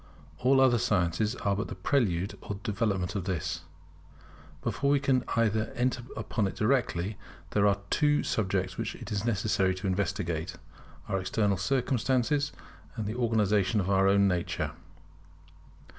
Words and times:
All 0.39 0.59
other 0.59 0.79
sciences 0.79 1.35
are 1.35 1.55
but 1.55 1.67
the 1.67 1.75
prelude 1.75 2.35
or 2.41 2.55
the 2.55 2.61
development 2.63 3.13
of 3.13 3.25
this. 3.25 3.65
Before 4.63 4.89
we 4.89 4.99
can 4.99 5.23
enter 5.37 6.01
upon 6.17 6.47
it 6.47 6.55
directly, 6.55 7.17
there 7.51 7.67
are 7.67 7.77
two 7.91 8.23
subjects 8.23 8.79
which 8.79 8.95
it 8.95 9.11
is 9.11 9.25
necessary 9.25 9.75
to 9.75 9.85
investigate; 9.85 10.55
our 11.07 11.19
external 11.19 11.55
circumstances, 11.57 12.51
and 12.95 13.05
the 13.05 13.13
organization 13.15 13.79
of 13.79 13.91
our 13.91 14.07
own 14.07 14.27
nature. 14.27 14.71